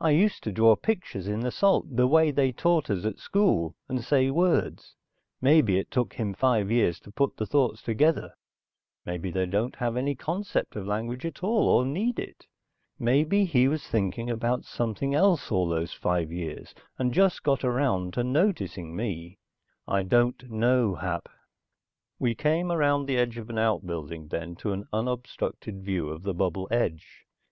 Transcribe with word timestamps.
I 0.00 0.10
used 0.10 0.42
to 0.42 0.50
draw 0.50 0.74
pictures 0.74 1.28
in 1.28 1.38
the 1.38 1.52
salt, 1.52 1.94
the 1.94 2.08
way 2.08 2.32
they 2.32 2.50
taught 2.50 2.90
us 2.90 3.04
at 3.04 3.20
school, 3.20 3.76
and 3.88 4.02
say 4.02 4.32
words. 4.32 4.96
Maybe 5.40 5.78
it 5.78 5.92
took 5.92 6.14
him 6.14 6.34
five 6.34 6.72
years 6.72 6.98
to 7.02 7.12
put 7.12 7.36
the 7.36 7.46
thoughts 7.46 7.82
together, 7.82 8.32
maybe 9.04 9.30
they 9.30 9.46
don't 9.46 9.76
have 9.76 9.96
any 9.96 10.16
concept 10.16 10.74
of 10.74 10.88
language 10.88 11.24
at 11.24 11.44
all, 11.44 11.68
or 11.68 11.84
need 11.86 12.18
it. 12.18 12.46
Maybe 12.98 13.44
he 13.44 13.68
was 13.68 13.86
thinking 13.86 14.28
about 14.28 14.64
something 14.64 15.14
else 15.14 15.52
all 15.52 15.68
those 15.68 15.92
five 15.92 16.32
years, 16.32 16.74
and 16.98 17.14
just 17.14 17.44
got 17.44 17.62
around 17.62 18.12
to 18.14 18.24
noticing 18.24 18.96
me. 18.96 19.38
I 19.86 20.02
don't 20.02 20.50
know, 20.50 20.96
Hap." 20.96 21.28
We 22.18 22.34
came 22.34 22.72
around 22.72 23.06
the 23.06 23.18
edge 23.18 23.38
of 23.38 23.48
an 23.50 23.58
outbuilding 23.58 24.26
then 24.30 24.56
to 24.56 24.72
an 24.72 24.88
unobstructed 24.92 25.84
view 25.84 26.08
of 26.08 26.24
the 26.24 26.34
bubble 26.34 26.66
edge. 26.72 27.24